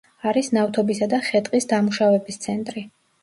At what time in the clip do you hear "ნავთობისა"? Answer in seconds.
0.57-1.07